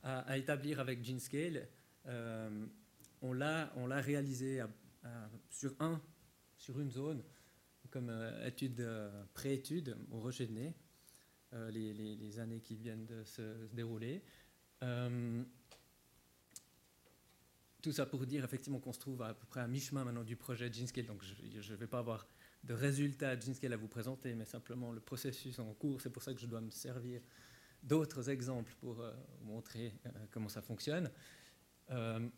à, 0.02 0.36
établir 0.36 0.80
avec 0.80 1.02
GeneScale, 1.02 1.66
euh, 2.04 2.66
on 3.22 3.32
l'a 3.32 3.70
réalisé 4.02 4.62
sur, 5.48 5.74
un, 5.80 5.98
sur 6.58 6.78
une 6.78 6.90
zone, 6.90 7.22
comme 7.90 8.10
euh, 8.10 8.46
étude 8.46 8.80
euh, 8.80 9.24
pré-étude 9.32 9.96
au 10.10 10.20
rocher 10.20 10.46
de 10.46 10.52
nez, 10.52 10.74
les, 11.70 12.38
années 12.38 12.60
qui 12.60 12.76
viennent 12.76 13.06
de 13.06 13.24
se, 13.24 13.66
dérouler. 13.72 14.22
tout 17.80 17.92
ça 17.92 18.04
pour 18.04 18.26
dire 18.26 18.44
effectivement 18.44 18.78
qu'on 18.78 18.92
se 18.92 19.00
trouve 19.00 19.22
à, 19.22 19.32
peu 19.32 19.46
près 19.46 19.60
à 19.60 19.68
mi-chemin 19.68 20.04
maintenant 20.04 20.22
du 20.24 20.36
projet 20.36 20.70
GeneScale, 20.70 21.06
donc 21.06 21.24
je 21.24 21.72
ne 21.72 21.78
vais 21.78 21.86
pas 21.86 22.00
avoir 22.00 22.26
de 22.66 22.74
résultats 22.74 23.38
GeneScale 23.38 23.72
à 23.72 23.76
vous 23.76 23.88
présenter, 23.88 24.34
mais 24.34 24.44
simplement 24.44 24.92
le 24.92 25.00
processus 25.00 25.58
en 25.58 25.72
cours, 25.74 26.00
c'est 26.00 26.10
pour 26.10 26.22
ça 26.22 26.34
que 26.34 26.40
je 26.40 26.46
dois 26.46 26.60
me 26.60 26.70
servir 26.70 27.20
d'autres 27.82 28.28
exemples 28.28 28.74
pour 28.80 29.00
euh, 29.00 29.12
vous 29.40 29.52
montrer 29.52 29.92
euh, 30.04 30.10
comment 30.32 30.48
ça 30.48 30.62
fonctionne. 30.62 31.10
Euh, 31.90 32.28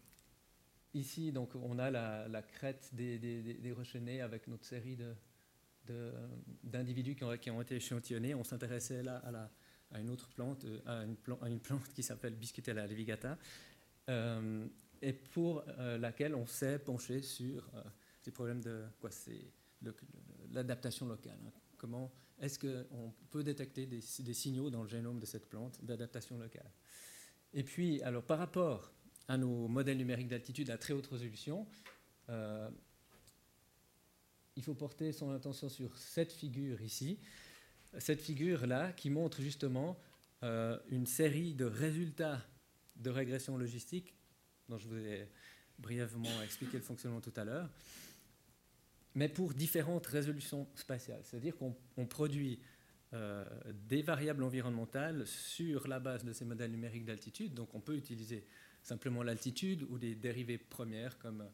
ici, 0.93 1.33
donc, 1.33 1.55
on 1.55 1.79
a 1.79 1.91
la, 1.91 2.43
crête 2.43 2.91
des, 2.93 3.19
des, 3.19 4.21
avec 4.21 4.47
notre 4.49 4.67
série 4.67 4.99
d'individus 6.63 7.17
qui, 7.17 7.51
ont 7.51 7.63
été 7.63 7.77
échantillonnés. 7.77 8.35
On 8.35 8.45
s'intéressait 8.45 9.03
là 9.03 9.23
à, 9.25 9.97
à, 9.97 10.01
une 10.01 10.11
autre 10.11 10.29
plante, 10.29 10.67
à 10.85 11.05
une, 11.05 11.17
à 11.41 11.59
plante 11.61 11.89
qui 11.95 12.03
s'appelle 12.03 12.35
Biscutella 12.35 12.87
levigata, 12.87 13.39
et 15.01 15.13
pour 15.13 15.65
laquelle 15.99 16.35
on 16.35 16.47
s'est 16.47 16.79
penché 16.79 17.23
sur 17.23 17.71
ces 18.21 18.33
problèmes 18.33 18.61
de 18.61 18.85
quoi 19.01 19.11
c'est 19.11 19.53
l'adaptation 20.53 21.07
locale. 21.07 21.39
Hein. 21.47 21.53
Comment 21.77 22.13
est-ce 22.41 22.59
qu'on 22.59 23.13
peut 23.31 23.43
détecter 23.43 23.87
des, 23.87 24.01
signaux 24.01 24.71
dans 24.71 24.83
le 24.83 24.89
génome 24.89 25.19
de 25.19 25.27
cette 25.27 25.49
plante 25.49 25.85
d'adaptation 25.85 26.39
locale? 26.39 26.71
Et 27.53 27.63
puis, 27.63 28.03
alors 28.03 28.23
par 28.23 28.39
rapport 28.39 28.93
à 29.29 29.37
nos 29.37 29.69
modèles 29.69 29.99
numériques 29.99 30.29
d'altitude 30.29 30.71
à 30.71 30.79
très 30.79 30.93
haute 30.93 31.07
résolution, 31.07 31.67
euh, 32.29 32.71
il 34.57 34.63
faut 34.63 34.75
porter 34.75 35.13
son 35.13 35.33
attention 35.33 35.69
sur 35.69 35.97
cette 35.97 36.33
figure 36.33 36.83
ici, 36.83 37.19
cette 37.99 38.21
figure-là 38.21 38.93
qui 38.93 39.11
montre 39.11 39.41
justement 39.41 39.99
euh, 40.43 40.79
une 40.89 41.07
série 41.07 41.55
de 41.55 41.65
résultats 41.65 42.45
de 42.97 43.11
régression 43.11 43.57
logistique 43.57 44.15
dont 44.69 44.79
je 44.79 44.89
vous 44.89 44.97
ai 44.97 45.29
brièvement 45.79 46.43
expliqué 46.43 46.77
le 46.77 46.83
fonctionnement 46.83 47.21
tout 47.21 47.33
à 47.37 47.45
l'heure 47.45 47.71
mais 49.19 49.29
pour 49.29 49.53
différentes 49.53 50.07
résolutions 50.07 50.69
spatiales. 50.77 51.23
C'est-à-dire 51.25 51.57
qu'on 51.57 52.07
produit 52.07 52.61
euh, 53.15 53.45
des 53.89 54.01
variables 54.01 54.45
environnementales 54.45 55.27
sur 55.27 55.89
la 55.89 55.99
base 55.99 56.25
de 56.25 56.33
ces 56.33 56.45
modèles 56.45 56.71
numériques 56.71 57.05
d'altitude. 57.05 57.53
Donc 57.53 57.75
on 57.75 57.81
peut 57.81 57.97
utiliser 57.97 58.47
simplement 58.81 59.25
l'altitude 59.25 59.83
ou 59.91 59.99
des 59.99 60.15
dérivées 60.15 60.57
premières 60.57 61.19
comme 61.19 61.51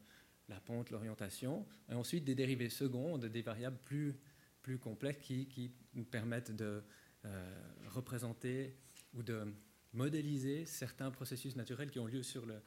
la 0.47 0.59
pente, 0.59 0.91
l'orientation, 0.91 1.65
et 1.89 1.95
ensuite 1.95 2.23
des 2.23 2.35
dérivées 2.35 2.69
secondes, 2.69 3.25
des 3.25 3.41
variables 3.41 3.79
plus, 3.83 4.13
plus 4.61 4.77
complexes 4.77 5.23
qui, 5.23 5.71
nous 5.95 6.05
permettent 6.05 6.55
de 6.55 6.83
euh, 7.25 7.61
représenter 7.87 8.77
ou 9.15 9.23
de 9.23 9.43
modéliser 9.91 10.65
certains 10.65 11.09
processus 11.09 11.55
naturels 11.55 11.89
qui 11.89 11.97
ont 11.97 12.05
lieu 12.05 12.21
sur 12.21 12.45
le, 12.45 12.61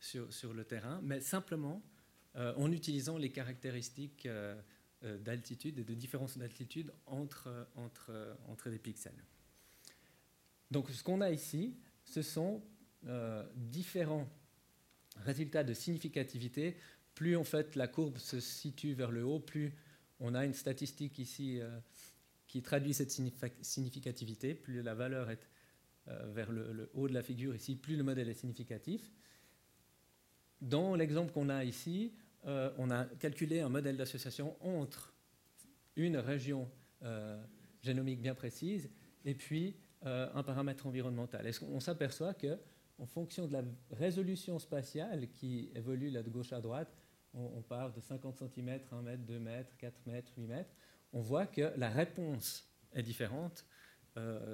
sur, 0.00 0.32
sur 0.32 0.54
le 0.54 0.64
terrain, 0.64 1.00
mais 1.02 1.20
simplement 1.20 1.82
euh, 2.38 2.54
en 2.56 2.70
utilisant 2.70 3.18
les 3.18 3.30
caractéristiques 3.30 4.26
euh, 4.26 4.54
euh, 5.02 5.18
d'altitude 5.18 5.76
et 5.80 5.84
de 5.84 5.94
différence 5.94 6.38
d'altitude 6.38 6.92
entre, 7.06 7.68
entre, 7.74 8.36
entre 8.46 8.68
les 8.68 8.78
pixels. 8.78 9.24
Donc 10.70 10.90
ce 10.90 11.02
qu'on 11.02 11.20
a 11.20 11.30
ici, 11.30 11.76
ce 12.04 12.22
sont 12.22 12.62
différents 13.54 14.28
résultats 15.18 15.62
de 15.62 15.72
significativité. 15.72 16.76
Plus 17.14 17.36
en 17.36 17.44
fait 17.44 17.76
la 17.76 17.86
courbe 17.86 18.18
se 18.18 18.40
situe 18.40 18.92
vers 18.92 19.12
le 19.12 19.24
haut, 19.24 19.38
plus 19.38 19.72
on 20.18 20.34
a 20.34 20.44
une 20.44 20.52
statistique 20.52 21.18
ici 21.20 21.60
qui 22.48 22.60
traduit 22.60 22.92
cette 22.92 23.12
significativité, 23.62 24.54
plus 24.54 24.82
la 24.82 24.94
valeur 24.94 25.30
est 25.30 25.48
vers 26.06 26.50
le, 26.50 26.72
le, 26.72 26.90
haut 26.92 27.06
de 27.06 27.14
la 27.14 27.22
figure 27.22 27.54
ici, 27.54 27.76
plus 27.76 27.96
le 27.96 28.02
modèle 28.02 28.28
est 28.28 28.34
significatif. 28.34 29.12
Dans 30.60 30.96
l'exemple 30.96 31.32
qu'on 31.32 31.50
a 31.50 31.64
ici, 31.64 32.12
euh, 32.46 32.70
on 32.78 32.90
a 32.90 33.04
calculé 33.04 33.60
un 33.60 33.68
modèle 33.68 33.96
d'association 33.96 34.56
entre 34.60 35.12
une 35.96 36.16
région 36.16 36.70
euh, 37.02 37.42
génomique 37.82 38.20
bien 38.20 38.34
précise 38.34 38.90
et 39.24 39.34
puis 39.34 39.76
euh, 40.06 40.28
un 40.34 40.42
paramètre 40.42 40.86
environnemental. 40.86 41.46
Est-ce 41.46 41.60
qu'on 41.60 41.80
s'aperçoit 41.80 42.34
que, 42.34 42.58
en 42.98 43.06
fonction 43.06 43.46
de 43.46 43.52
la 43.52 43.62
résolution 43.90 44.58
spatiale 44.58 45.28
qui 45.30 45.70
évolue 45.74 46.10
là 46.10 46.22
de 46.22 46.30
gauche 46.30 46.52
à 46.52 46.60
droite, 46.60 46.96
on, 47.34 47.60
part 47.60 47.92
de 47.92 48.00
50 48.00 48.36
cm, 48.38 48.80
1 48.90 49.02
mètre, 49.02 49.22
2 49.24 49.38
mètres, 49.38 49.76
4 49.76 50.06
mètres, 50.06 50.32
8 50.36 50.46
mètres, 50.46 50.70
on 51.12 51.20
voit 51.20 51.46
que 51.46 51.72
la 51.76 51.90
réponse 51.90 52.66
est 52.94 53.02
différente 53.02 53.66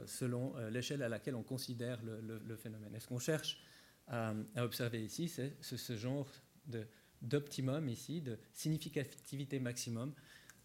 selon 0.04 0.54
l'échelle 0.70 1.02
à 1.02 1.08
laquelle 1.08 1.36
on 1.36 1.42
considère 1.44 2.02
le, 2.02 2.56
phénomène. 2.56 2.94
Est-ce 2.94 3.06
qu'on 3.06 3.20
cherche 3.20 3.62
à, 4.08 4.34
observer 4.56 5.02
ici 5.02 5.28
C'est 5.28 5.62
ce 5.62 5.96
genre 5.96 6.28
de 6.66 6.86
d'optimum 7.22 7.88
ici, 7.88 8.20
de 8.20 8.38
significativité 8.52 9.58
maximum. 9.58 10.12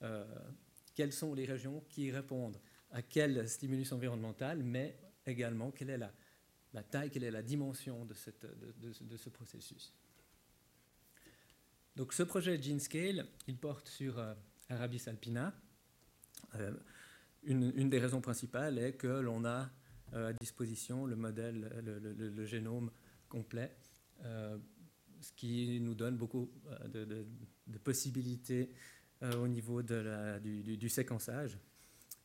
Euh, 0.02 0.26
quelles 0.96 1.14
sont 1.14 1.34
les 1.34 1.46
régions 1.46 1.84
qui 1.90 2.12
répondent 2.12 2.60
à 2.92 3.02
quel 3.02 3.48
stimulus 3.48 3.92
environnemental, 3.92 4.64
mais 4.64 4.98
également 5.26 5.72
quelle 5.72 5.92
est 5.92 5.98
la, 5.98 6.84
taille, 6.84 7.10
quelle 7.10 7.24
est 7.24 7.32
la 7.32 7.44
dimension 7.44 8.06
de, 8.06 8.14
ce 8.14 9.30
processus? 9.30 9.94
Donc 11.96 12.14
ce 12.14 12.24
projet 12.24 12.62
GeneScale, 12.62 13.26
il 13.48 13.58
porte 13.58 13.88
sur 13.88 14.18
euh, 14.18 14.34
Arabis 14.70 15.04
alpina. 15.08 15.54
Euh, 16.56 16.74
une, 17.44 17.90
des 17.90 18.00
raisons 18.00 18.22
principales 18.22 18.78
est 18.78 18.94
que 18.94 19.08
l'on 19.08 19.46
a 19.46 19.70
à 20.12 20.34
disposition 20.34 21.06
le 21.06 21.16
modèle, 21.16 21.70
le, 21.84 22.46
génome 22.46 22.92
complet 23.30 23.78
ce 25.22 25.32
qui 25.34 25.80
nous 25.82 25.96
donne 25.96 26.18
beaucoup 26.18 26.50
euh, 26.68 27.26
de, 27.68 27.78
possibilités 27.80 28.72
euh, 29.24 29.44
au 29.44 29.48
niveau 29.48 29.82
du, 29.82 30.90
séquençage, 30.90 31.58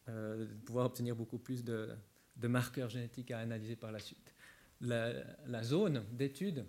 euh, 0.09 0.47
de 0.47 0.55
pouvoir 0.61 0.87
obtenir 0.87 1.17
beaucoup 1.17 1.39
plus 1.39 1.65
de, 1.65 1.89
marqueurs 2.43 2.91
génétiques 2.91 3.31
à 3.31 3.39
analyser 3.39 3.77
par 3.77 3.93
la 3.93 3.99
suite. 3.99 4.35
La, 4.81 5.63
zone 5.63 6.05
d'étude, 6.13 6.65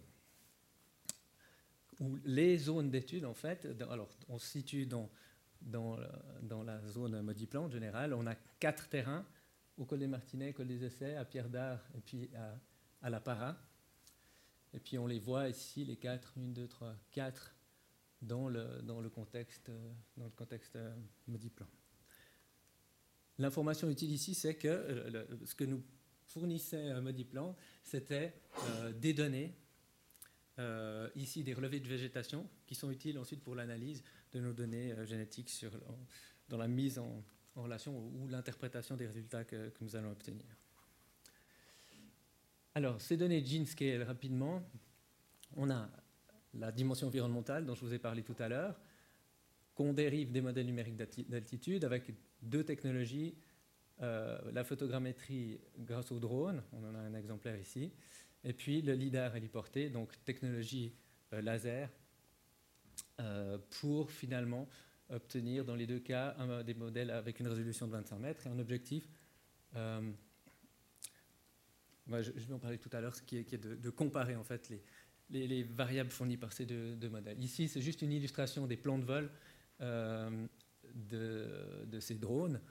ou 1.99 2.17
les 2.25 2.57
zones 2.57 2.89
d'étude, 2.89 3.25
en 3.25 3.33
fait, 3.33 3.67
alors 3.89 4.09
on 4.29 4.37
se 4.37 4.47
situe 4.47 4.85
dans, 4.85 5.09
dans, 5.61 5.97
la 6.63 6.81
zone 6.87 7.21
Modiplan 7.21 7.65
en 7.65 7.69
général, 7.69 8.13
on 8.13 8.25
a 8.27 8.35
quatre 8.59 8.87
terrains 8.89 9.25
au 9.77 9.85
col 9.85 9.99
des 9.99 10.07
Martinets, 10.07 10.53
col 10.53 10.67
des 10.67 10.83
Essais, 10.83 11.15
à 11.15 11.25
Pierre 11.25 11.49
d'Art 11.49 11.83
et 11.95 12.01
puis 12.01 12.29
à, 12.35 12.57
à 13.01 13.09
la 13.09 13.19
Para. 13.19 13.57
Et 14.75 14.79
puis 14.79 14.97
on 14.97 15.07
les 15.07 15.19
voit 15.19 15.47
ici, 15.47 15.85
les 15.85 15.95
quatre, 15.95 16.33
une, 16.37 16.53
deux, 16.53 16.67
trois, 16.67 16.93
quatre, 17.11 17.55
dans 18.21 18.49
le, 18.49 18.81
dans 18.83 18.99
le 18.99 19.09
contexte, 19.09 19.71
dans 20.17 20.25
le 20.25 20.31
contexte 20.31 20.75
euh, 20.75 20.93
Modiplan. 21.27 21.67
L'information 23.37 23.89
utile 23.89 24.11
ici, 24.11 24.33
c'est 24.33 24.55
que 24.55 24.67
euh, 24.67 25.25
ce 25.45 25.55
que 25.55 25.63
nous 25.63 25.83
fournissait 26.27 26.91
euh, 26.91 27.01
Modiplan, 27.01 27.55
c'était 27.83 28.33
des 28.95 29.13
données, 29.13 29.53
ici 31.15 31.43
des 31.43 31.53
relevés 31.53 31.81
de 31.81 31.87
végétation, 31.87 32.49
qui 32.65 32.75
sont 32.75 32.89
utiles 32.89 33.19
ensuite 33.19 33.43
pour 33.43 33.55
l'analyse 33.55 34.03
de 34.31 34.39
nos 34.39 34.53
données 34.53 34.95
génétiques 35.05 35.65
dans 36.47 36.57
la 36.57 36.69
mise 36.69 36.97
en, 36.97 37.23
relation 37.55 37.97
ou, 37.97 38.27
l'interprétation 38.29 38.95
des 38.95 39.05
résultats 39.05 39.43
que 39.43 39.71
nous 39.81 39.95
allons 39.97 40.11
obtenir. 40.11 40.45
Alors, 42.77 42.99
ces 42.99 43.15
données 43.15 43.43
GeneScale, 43.43 44.03
rapidement, 44.03 44.61
on 45.55 45.69
a 45.69 45.89
la 46.55 46.73
dimension 46.73 47.07
environnementale 47.07 47.65
dont 47.65 47.73
je 47.73 47.85
vous 47.85 47.93
ai 47.93 47.99
parlé 47.99 48.21
tout 48.21 48.35
à 48.37 48.49
l'heure, 48.49 48.77
qu'on 49.75 49.93
dérive 49.93 50.33
des 50.33 50.41
modèles 50.41 50.65
numériques 50.65 50.97
d'altitude 50.97 51.85
avec 51.85 52.11
deux 52.41 52.65
technologies, 52.65 53.33
euh, 54.01 54.37
la 54.51 54.65
photogrammétrie 54.65 55.61
grâce 55.79 56.11
au 56.11 56.19
drone, 56.19 56.61
on 56.73 56.83
en 56.83 56.95
a 56.95 56.99
un 56.99 57.13
exemplaire 57.13 57.57
ici, 57.57 57.93
et 58.43 58.51
puis 58.51 58.81
le 58.81 58.93
LIDAR 58.93 59.33
héliporté, 59.37 59.89
donc 59.89 60.11
technologie 60.25 60.93
euh, 61.31 61.41
laser, 61.41 61.89
euh, 63.21 63.57
pour 63.79 64.11
finalement 64.11 64.67
obtenir 65.09 65.63
dans 65.63 65.75
les 65.75 65.87
deux 65.87 65.99
cas 65.99 66.35
des 66.63 66.73
modèles 66.73 67.11
avec 67.11 67.39
une 67.39 67.47
résolution 67.47 67.87
de 67.87 67.93
25 67.93 68.19
mètres 68.19 68.47
et 68.47 68.49
un 68.49 68.59
objectif 68.59 69.07
je, 72.09 72.31
vais 72.31 72.53
en 72.53 72.59
parler 72.59 72.77
tout 72.77 72.89
à 72.93 73.01
l'heure, 73.01 73.15
ce 73.15 73.21
qui 73.21 73.37
est, 73.37 73.57
de, 73.57 73.89
comparer 73.89 74.35
en 74.35 74.43
fait 74.43 74.71
les, 75.29 75.63
variables 75.63 76.11
fournies 76.11 76.37
par 76.37 76.53
ces 76.53 76.65
deux, 76.65 77.09
modèles. 77.09 77.41
Ici, 77.43 77.67
c'est 77.67 77.81
juste 77.81 78.01
une 78.01 78.11
illustration 78.11 78.67
des 78.67 78.77
plans 78.77 78.99
de 78.99 79.05
vol 79.05 79.29
euh, 79.81 80.45
de, 80.93 81.99
ces 81.99 82.15
drones 82.15 82.61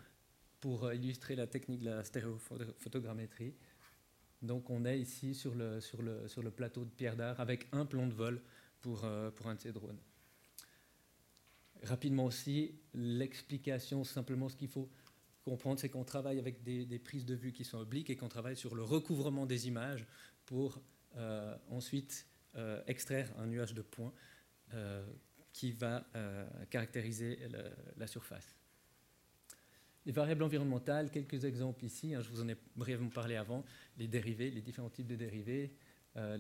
pour 0.61 0.93
illustrer 0.93 1.37
la 1.37 1.47
technique 1.47 1.81
de 1.81 1.87
la 1.91 2.05
stéréophotogrammétrie. 2.05 3.55
Donc 4.41 4.71
on 4.71 4.85
est 4.85 4.99
ici 4.99 5.35
sur 5.35 5.55
le, 5.55 6.51
plateau 6.51 6.85
de 6.85 6.91
Pierre 6.91 7.17
d'Art 7.17 7.41
avec 7.41 7.67
un 7.73 7.87
plan 7.87 8.07
de 8.07 8.15
vol 8.15 8.41
pour, 8.81 9.05
euh, 9.05 9.31
pour 9.31 9.47
un 9.47 9.55
de 9.55 9.61
ces 9.61 9.73
drones. 9.73 9.99
Rapidement 11.83 12.27
aussi, 12.27 12.75
l'explication, 12.95 14.05
simplement 14.05 14.49
ce 14.49 14.57
qu'il 14.57 14.69
faut 14.69 14.89
comprendre, 15.45 15.79
c'est 15.79 15.89
qu'on 15.89 16.05
travaille 16.05 16.39
avec 16.39 16.63
des, 16.63 16.99
prises 16.99 17.25
de 17.25 17.35
vue 17.35 17.53
qui 17.53 17.65
sont 17.65 17.79
obliques 17.79 18.11
et 18.11 18.17
qu'on 18.17 18.29
travaille 18.29 18.57
sur 18.57 18.75
le 18.75 18.83
recouvrement 18.83 19.47
des 19.47 19.69
images 19.69 20.07
pour 20.47 20.81
euh, 21.17 21.57
ensuite 21.71 22.27
extraire 22.87 23.33
un 23.39 23.47
nuage 23.47 23.75
de 23.75 23.83
points 23.83 24.13
qui 25.53 25.73
va 25.73 26.07
caractériser 26.71 27.41
la 27.97 28.07
surface. 28.07 28.55
Les 30.07 30.13
variables 30.13 30.43
environnementales, 30.43 31.11
quelques 31.11 31.45
exemples 31.45 31.85
ici, 31.85 32.15
hein, 32.15 32.21
je 32.21 32.29
vous 32.29 32.43
en 32.43 32.49
ai 32.49 32.57
brièvement 32.77 33.09
parlé 33.09 33.37
avant, 33.37 33.65
les 33.97 34.07
dérivés, 34.07 34.51
les 34.51 34.61
différents 34.61 34.91
types 34.91 35.07
de 35.07 35.17
dérivés, 35.17 35.75
euh, 36.17 36.39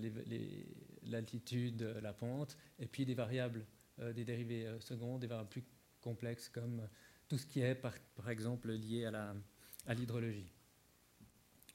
l'altitude, 1.03 1.83
la 2.03 2.13
pente, 2.13 2.57
et 2.79 2.87
puis 2.87 3.07
des 3.07 3.15
variables, 3.15 3.67
euh, 4.01 4.13
des 4.13 4.25
dérivés 4.25 4.67
euh, 4.67 4.81
secondes, 4.81 5.21
des 5.21 5.27
variables 5.27 5.49
plus 5.49 5.65
complexes 6.01 6.49
comme 6.49 6.87
tout 7.29 7.39
ce 7.39 7.47
qui 7.47 7.61
est 7.61 7.75
par, 7.75 7.95
exemple 8.29 8.73
lié 8.73 9.07
à 9.07 9.95
l'hydrologie, 9.95 10.53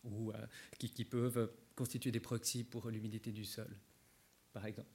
ou 0.03 0.32
qui, 0.77 0.89
qui, 0.89 1.06
peuvent 1.06 1.51
constituer 1.75 2.12
des 2.12 2.20
proxys 2.20 2.63
pour 2.63 2.89
l'humidité 2.89 3.32
du 3.32 3.46
sol, 3.46 3.70
par 4.53 4.65
exemple. 4.65 4.89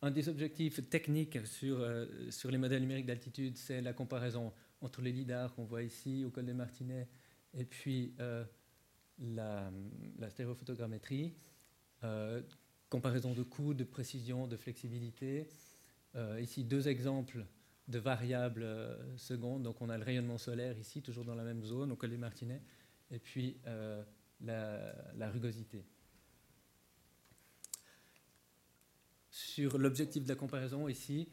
Un 0.00 0.10
des 0.10 0.28
objectifs 0.28 0.88
techniques 0.88 1.44
sur, 1.46 1.84
sur 2.30 2.50
les 2.50 2.58
modèles 2.58 2.82
numériques 2.82 3.06
d'altitude, 3.06 3.56
c'est 3.56 3.80
la 3.80 3.92
comparaison 3.92 4.52
entre 4.80 5.02
les 5.02 5.12
lidars 5.12 5.54
qu'on 5.54 5.64
voit 5.64 5.82
ici 5.82 6.24
au 6.24 6.30
col 6.30 6.46
des 6.46 6.54
Martinets 6.54 7.08
et 7.54 7.64
puis 7.64 8.14
euh, 8.20 8.44
la, 9.18 9.70
stéréophotogrammétrie, 10.28 11.34
euh, 12.04 12.42
comparaison 12.88 13.32
de 13.32 13.42
coûts, 13.42 13.74
de 13.74 13.84
précision, 13.84 14.46
de 14.46 14.56
flexibilité. 14.56 15.48
Euh, 16.14 16.40
ici, 16.40 16.64
deux 16.64 16.88
exemples 16.88 17.44
de 17.88 17.98
variables 17.98 18.66
secondes. 19.16 19.62
Donc, 19.62 19.80
on 19.80 19.88
a 19.88 19.98
le 19.98 20.04
rayonnement 20.04 20.38
solaire 20.38 20.78
ici, 20.78 21.02
toujours 21.02 21.24
dans 21.24 21.34
la 21.34 21.44
même 21.44 21.64
zone, 21.64 21.92
au 21.92 21.96
col 21.96 22.10
des 22.10 22.16
Martinets, 22.16 22.62
et 23.10 23.18
puis 23.18 23.56
la, 24.40 24.94
la, 25.16 25.30
rugosité. 25.30 25.84
Sur 29.30 29.78
l'objectif 29.78 30.22
de 30.24 30.28
la 30.28 30.34
comparaison 30.34 30.88
ici, 30.88 31.28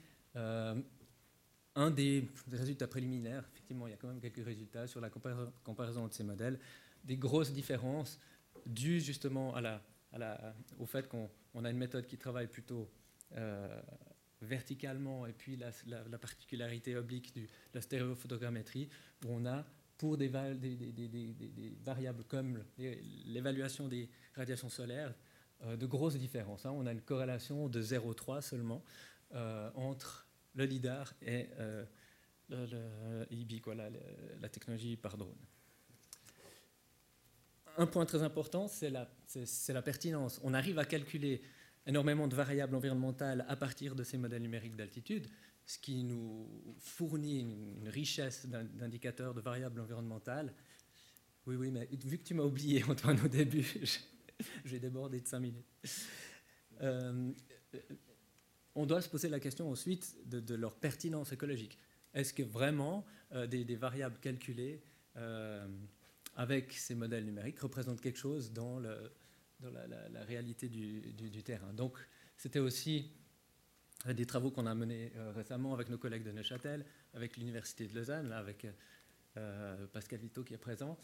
un 1.76 1.92
des 1.92 2.30
résultats 2.52 2.88
préliminaires, 2.88 3.44
effectivement, 3.52 3.88
il 3.88 3.92
y 3.92 3.94
a 3.94 3.98
quand 3.98 4.08
même 4.08 4.22
quelques 4.22 4.44
résultats 4.44 4.88
sur 4.88 5.02
la 5.02 5.10
comparaison, 5.10 6.08
de 6.08 6.14
ces 6.14 6.24
modèles, 6.24 6.60
des 7.04 7.18
grosses 7.18 7.52
différences 7.52 8.20
dues 8.66 9.02
justement 9.02 9.54
au 10.80 10.86
fait 10.86 11.08
qu'on 11.08 11.66
a 11.66 11.70
une 11.70 11.78
méthode 11.78 12.06
qui 12.06 12.18
travaille 12.18 12.48
plutôt 12.48 12.90
euh, 13.34 13.82
verticalement 14.42 15.26
et 15.26 15.34
puis 15.34 15.58
la, 15.58 15.72
particularité 16.18 16.96
oblique 16.96 17.36
de 17.36 17.48
la 17.74 17.82
stéréophotogrammétrie, 17.82 18.90
où 19.26 19.30
on 19.30 19.46
a 19.46 19.66
pour 19.98 20.18
des, 20.18 20.30
variables 21.84 22.24
comme 22.26 22.64
l'évaluation 22.78 23.88
des 23.88 24.10
radiations 24.36 24.70
solaires, 24.70 25.14
euh, 25.64 25.78
de 25.78 25.86
grosses 25.86 26.18
différences. 26.18 26.66
Hein. 26.66 26.72
On 26.76 26.86
a 26.86 26.92
une 26.92 27.02
corrélation 27.02 27.70
de 27.70 27.82
0,3 27.82 28.42
seulement 28.42 28.84
euh, 29.34 29.72
entre 29.76 30.28
le 30.54 30.66
LIDAR 30.66 31.14
et 31.22 31.48
euh, 31.60 31.86
le, 32.50 33.26
la, 34.42 34.50
technologie 34.50 34.98
par 34.98 35.18
drone. 35.18 35.38
Un 37.78 37.88
point 37.88 38.06
très 38.06 38.22
important, 38.22 38.68
c'est 38.68 38.90
la, 38.90 39.82
pertinence. 39.82 40.40
On 40.44 40.54
arrive 40.54 40.78
à 40.80 40.86
calculer 40.86 41.42
énormément 41.86 42.28
de 42.28 42.36
variables 42.36 42.76
environnementales 42.76 43.46
à 43.48 43.56
partir 43.56 43.96
de 43.96 44.04
ces 44.04 44.18
modèles 44.18 44.42
numériques 44.42 44.76
d'altitude, 44.76 45.28
ce 45.66 45.80
qui 45.80 46.04
nous 46.04 46.76
fournit 46.80 47.42
une, 47.42 47.90
richesse 47.90 48.48
d'indicateurs 48.48 49.34
de 49.34 49.42
variables 49.42 49.80
environnementales. 49.80 50.54
Oui, 51.46 51.56
oui, 51.56 51.72
mais 51.72 51.88
vu 52.06 52.18
que 52.18 52.24
tu 52.24 52.34
m'as 52.34 52.44
oublié, 52.44 52.84
Antoine, 52.90 53.20
au 53.24 53.28
début, 53.28 53.66
j'ai 54.66 54.80
débordé 54.80 55.22
de 55.22 55.28
5 55.28 55.40
minutes. 55.40 55.66
Euh, 56.82 57.32
on 58.76 58.86
doit 58.86 59.02
se 59.02 59.10
poser 59.10 59.30
la 59.30 59.40
question 59.40 59.70
ensuite 59.70 60.16
de, 60.28 60.56
leur 60.56 60.76
pertinence 60.76 61.32
écologique. 61.32 61.78
Est-ce 62.14 62.34
que 62.34 62.44
vraiment 62.44 63.06
euh, 63.34 63.48
des, 63.48 63.76
variables 63.76 64.18
calculées 64.20 64.82
euh, 65.18 65.68
avec 66.36 66.74
ces 66.74 66.96
modèles 66.96 67.26
numériques 67.26 67.60
représentent 67.60 68.02
quelque 68.02 68.20
chose 68.20 68.52
dans, 68.52 68.82
la, 69.72 70.24
réalité 70.24 70.70
du, 70.70 71.44
terrain 71.44 71.74
Donc, 71.74 71.98
c'était 72.38 72.60
aussi 72.60 73.12
euh, 74.08 74.14
des 74.14 74.26
travaux 74.26 74.52
qu'on 74.52 74.66
a 74.66 74.76
menés 74.76 75.12
récemment 75.36 75.74
avec 75.74 75.90
nos 75.90 75.98
collègues 75.98 76.24
de 76.24 76.32
Neuchâtel, 76.32 76.86
avec 77.14 77.38
l'Université 77.38 77.88
de 77.88 77.96
Lausanne, 77.96 78.32
avec 78.32 78.68
Pascal 79.92 80.20
Vito 80.20 80.44
qui 80.46 80.54
est 80.54 80.58
présent, 80.58 80.98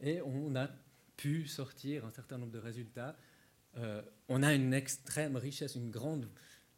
et 0.00 0.20
on 0.22 0.56
a 0.56 0.68
pu 1.16 1.46
sortir 1.46 2.04
un 2.04 2.10
certain 2.10 2.36
nombre 2.36 2.50
de 2.50 2.58
résultats. 2.58 3.16
on 4.28 4.42
a 4.42 4.52
une 4.54 4.74
extrême 4.74 5.36
richesse, 5.36 5.76
une 5.76 5.90
grande 5.90 6.28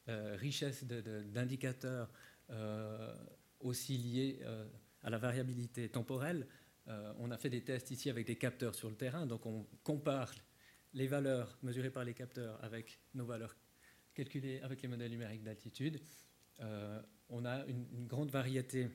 euh, 0.08 0.35
richesse 0.37 0.82
d'indicateurs 0.82 2.11
euh, 2.50 3.14
aussi 3.61 3.96
liés 3.96 4.40
euh, 4.42 4.66
à 5.04 5.11
la 5.11 5.18
variabilité 5.18 5.88
temporelle. 5.88 6.48
on 7.20 7.30
a 7.30 7.38
fait 7.38 7.50
des 7.50 7.62
tests 7.62 7.92
ici 7.92 8.11
avec 8.11 8.26
des 8.26 8.35
capteurs 8.35 8.74
sur 8.74 8.90
le 8.90 8.96
terrain, 8.96 9.26
donc 9.26 9.46
on 9.46 9.64
compare 9.85 10.35
les 10.94 11.07
valeurs 11.07 11.59
mesurées 11.62 11.90
par 11.90 12.05
les 12.05 12.14
capteurs 12.14 12.62
avec 12.62 13.00
nos 13.14 13.24
valeurs 13.24 13.57
calculées 14.14 14.61
avec 14.61 14.83
les 14.83 14.88
modèles 14.88 15.11
numériques 15.11 15.42
d'altitude. 15.42 16.00
on 17.28 17.44
a 17.44 17.64
une, 17.66 18.07
grande 18.07 18.31
variété 18.31 18.88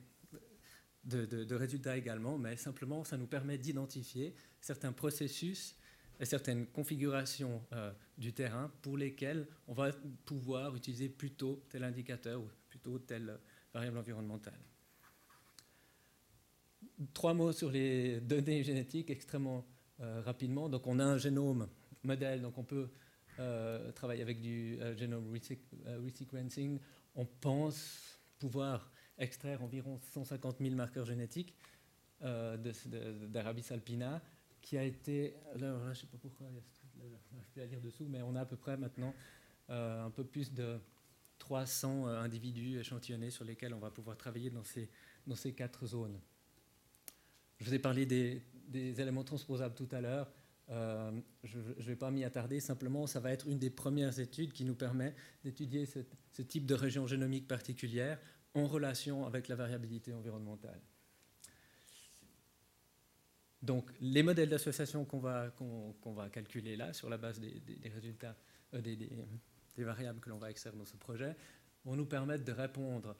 de, 1.04 1.54
résultats 1.54 1.96
également, 1.96 2.38
mais 2.38 2.56
simplement 2.56 3.02
ça 3.02 3.16
nous 3.16 3.26
permet 3.26 3.58
d'identifier 3.58 4.34
certains 4.60 4.92
processus 4.92 5.76
certaines 6.24 6.66
configurations 6.66 7.62
euh, 7.72 7.92
du 8.16 8.32
terrain 8.32 8.72
pour 8.82 8.96
lesquelles 8.96 9.46
on 9.66 9.74
va 9.74 9.92
pouvoir 10.24 10.74
utiliser 10.74 11.08
plutôt 11.08 11.64
tel 11.68 11.84
indicateur 11.84 12.40
ou 12.40 12.48
plutôt 12.68 12.98
telle 12.98 13.38
variable 13.72 13.98
environnementale. 13.98 14.58
Trois 17.14 17.34
mots 17.34 17.52
sur 17.52 17.70
les 17.70 18.20
données 18.20 18.64
génétiques 18.64 19.10
extrêmement 19.10 19.66
euh, 20.00 20.20
rapidement. 20.22 20.68
Donc 20.68 20.86
on 20.86 20.98
a 20.98 21.04
un 21.04 21.18
génome 21.18 21.68
modèle, 22.04 22.42
donc 22.42 22.58
on 22.58 22.64
peut 22.64 22.88
euh, 23.38 23.92
travailler 23.92 24.22
avec 24.22 24.40
du 24.40 24.78
génome 24.96 25.32
resequencing. 25.32 26.78
On 27.14 27.24
pense 27.24 28.18
pouvoir 28.38 28.90
extraire 29.18 29.62
environ 29.62 29.98
150 30.12 30.58
000 30.60 30.74
marqueurs 30.74 31.06
génétiques 31.06 31.54
d'Arabis 32.20 33.70
alpina 33.70 34.20
qui 34.60 34.76
a 34.76 34.82
été, 34.82 35.34
alors 35.54 35.82
je 35.84 35.88
ne 35.88 35.94
sais 35.94 36.06
pas 36.06 36.18
pourquoi, 36.20 36.46
je 36.50 36.56
ne 36.56 37.42
peux 37.54 37.62
à 37.62 37.66
lire 37.66 37.80
dessous, 37.80 38.06
mais 38.08 38.22
on 38.22 38.34
a 38.34 38.42
à 38.42 38.46
peu 38.46 38.56
près 38.56 38.76
maintenant 38.76 39.14
euh, 39.70 40.06
un 40.06 40.10
peu 40.10 40.24
plus 40.24 40.52
de 40.52 40.78
300 41.38 42.08
euh, 42.08 42.20
individus 42.20 42.78
échantillonnés 42.78 43.30
sur 43.30 43.44
lesquels 43.44 43.74
on 43.74 43.78
va 43.78 43.90
pouvoir 43.90 44.16
travailler 44.16 44.50
dans 44.50 44.64
ces, 44.64 44.88
dans 45.26 45.34
ces 45.34 45.52
quatre 45.52 45.86
zones. 45.86 46.18
Je 47.58 47.64
vous 47.66 47.74
ai 47.74 47.78
parlé 47.78 48.06
des 48.06 48.42
éléments 49.00 49.24
transposables 49.24 49.74
tout 49.74 49.88
à 49.90 50.00
l'heure. 50.00 50.30
Euh, 50.70 51.10
je 51.44 51.58
ne 51.58 51.82
vais 51.82 51.96
pas 51.96 52.10
m'y 52.10 52.24
attarder, 52.24 52.60
simplement, 52.60 53.06
ça 53.06 53.20
va 53.20 53.32
être 53.32 53.46
une 53.46 53.58
des 53.58 53.70
premières 53.70 54.18
études 54.20 54.52
qui 54.52 54.64
nous 54.64 54.74
permet 54.74 55.14
d'étudier 55.42 55.86
ce, 55.86 56.42
type 56.42 56.66
de 56.66 56.74
région 56.74 57.06
génomique 57.06 57.48
particulière 57.48 58.18
en 58.54 58.66
relation 58.66 59.26
avec 59.26 59.48
la 59.48 59.56
variabilité 59.56 60.12
environnementale. 60.12 60.80
Donc 63.62 63.90
les 64.00 64.22
modèles 64.22 64.50
d'association 64.50 65.04
qu'on 65.04 65.18
va, 65.18 65.50
qu'on, 65.50 66.12
va 66.12 66.28
calculer 66.28 66.76
là, 66.76 66.92
sur 66.92 67.08
la 67.08 67.16
base 67.16 67.40
des, 67.40 67.60
résultats, 67.92 68.36
euh, 68.74 68.80
des, 68.80 69.08
variables 69.78 70.20
que 70.20 70.28
l'on 70.28 70.38
va 70.38 70.50
extraire 70.50 70.74
dans 70.74 70.84
ce 70.84 70.96
projet, 70.96 71.34
vont 71.84 71.96
nous 71.96 72.06
permettre 72.06 72.44
de 72.44 72.52
répondre 72.52 73.16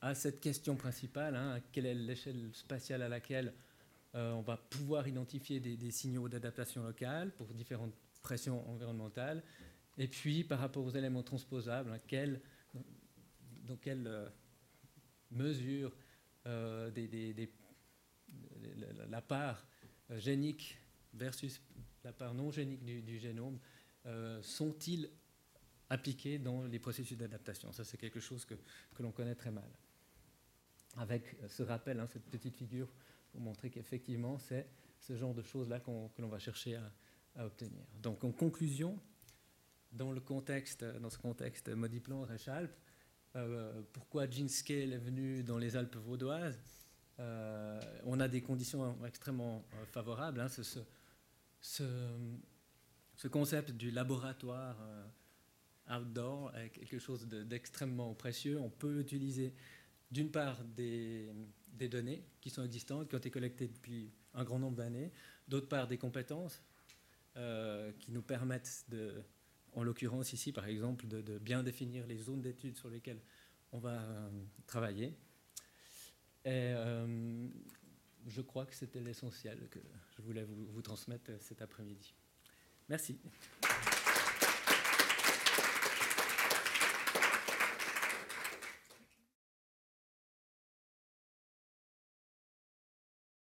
à 0.00 0.14
cette 0.14 0.40
question 0.40 0.76
principale, 0.76 1.36
hein, 1.36 1.60
quelle 1.72 1.86
est 1.86 1.94
l'échelle 1.94 2.50
spatiale 2.54 3.02
à 3.02 3.08
laquelle 3.08 3.52
euh, 4.14 4.32
on 4.32 4.42
va 4.42 4.56
pouvoir 4.56 5.06
identifier 5.06 5.60
des, 5.60 5.90
signaux 5.90 6.28
d'adaptation 6.28 6.82
locale 6.82 7.30
pour 7.32 7.46
différentes 7.54 7.94
pressions 8.22 8.68
environnementales, 8.68 9.42
et 9.98 10.08
puis 10.08 10.44
par 10.44 10.58
rapport 10.58 10.84
aux 10.84 10.90
éléments 10.90 11.22
transposables, 11.22 11.92
hein, 11.92 12.38
dans 13.64 13.76
quelle 13.76 14.06
euh, 14.06 14.28
mesure 15.30 15.92
des, 16.44 17.52
la 19.08 19.20
part 19.20 19.66
euh, 20.10 20.18
génique 20.18 20.78
versus 21.14 21.60
la 22.04 22.12
part 22.12 22.34
non 22.34 22.50
génique 22.50 22.84
du, 22.84 23.18
génome 23.18 23.58
euh, 24.06 24.40
sont-ils 24.42 25.10
appliqués 25.88 26.38
dans 26.38 26.64
les 26.64 26.78
processus 26.78 27.16
d'adaptation? 27.16 27.72
Ça, 27.72 27.84
c'est 27.84 27.96
quelque 27.96 28.20
chose 28.20 28.44
que, 28.44 28.54
que 28.94 29.02
l'on 29.02 29.12
connaît 29.12 29.34
très 29.34 29.50
mal. 29.50 29.68
Avec 30.96 31.36
ce 31.48 31.62
rappel, 31.62 32.00
hein, 32.00 32.06
cette 32.06 32.24
petite 32.24 32.56
figure, 32.56 32.88
pour 33.30 33.40
montrer 33.40 33.70
qu'effectivement, 33.70 34.38
c'est 34.38 34.68
ce 34.98 35.16
genre 35.16 35.34
de 35.34 35.42
choses-là 35.42 35.80
que 35.80 35.90
l'on 36.22 36.28
va 36.28 36.38
chercher 36.38 36.76
à, 37.36 37.46
obtenir. 37.46 37.84
Donc, 38.02 38.24
en 38.24 38.32
conclusion, 38.32 38.98
dans, 39.92 40.12
le 40.12 40.20
contexte, 40.20 40.84
dans 40.84 41.10
ce 41.10 41.18
contexte 41.18 41.68
Modiplan, 41.68 42.22
Réchalp, 42.22 42.72
euh, 43.36 43.82
pourquoi 43.92 44.28
Gene 44.28 44.48
Scale 44.48 44.92
est 44.92 44.98
venu 44.98 45.44
dans 45.44 45.58
les 45.58 45.76
Alpes 45.76 45.96
vaudoises 45.96 46.58
euh, 47.20 47.78
on 48.04 48.18
a 48.18 48.28
des 48.28 48.40
conditions 48.40 48.96
extrêmement 49.04 49.62
euh, 49.74 49.84
favorables. 49.84 50.40
Hein. 50.40 50.48
ce, 51.60 51.98
concept 53.28 53.72
du 53.72 53.90
laboratoire 53.90 54.78
outdoor 55.90 56.56
est 56.56 56.70
quelque 56.70 56.98
chose 56.98 57.26
d'extrêmement 57.28 58.14
précieux. 58.14 58.58
On 58.58 58.70
peut 58.70 59.00
utiliser 59.00 59.54
d'une 60.10 60.30
part 60.30 60.64
des, 60.64 61.28
des, 61.72 61.88
données 61.88 62.24
qui 62.40 62.50
sont 62.50 62.64
existantes, 62.64 63.08
qui 63.08 63.14
ont 63.14 63.18
été 63.18 63.30
collectées 63.30 63.68
depuis 63.68 64.10
un 64.34 64.44
grand 64.44 64.58
nombre 64.58 64.76
d'années, 64.76 65.10
d'autre 65.48 65.68
part 65.68 65.86
des 65.86 65.98
compétences 65.98 66.62
euh, 67.36 67.92
qui 67.98 68.12
nous 68.12 68.22
permettent 68.22 68.84
de, 68.88 69.22
en 69.72 69.82
l'occurrence 69.82 70.32
ici 70.32 70.52
par 70.52 70.66
exemple, 70.66 71.06
de, 71.06 71.38
bien 71.38 71.62
définir 71.62 72.06
les 72.06 72.18
zones 72.18 72.40
d'études 72.40 72.76
sur 72.76 72.88
lesquelles 72.88 73.20
on 73.72 73.78
va 73.78 74.00
euh, 74.02 74.30
travailler. 74.66 75.14
Et 76.44 76.72
euh, 76.74 77.48
je 78.26 78.40
crois 78.40 78.66
que 78.66 78.74
c'était 78.74 79.00
l'essentiel 79.00 79.68
que 79.70 79.78
je 80.16 80.22
voulais 80.22 80.44
vous, 80.44 80.66
vous 80.66 80.82
transmettre 80.82 81.30
cet 81.40 81.62
après-midi. 81.62 82.14
Merci. 82.88 83.18